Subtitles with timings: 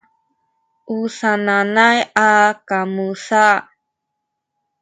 [0.95, 1.97] u sananay
[2.27, 2.29] a
[2.67, 3.45] kamu sa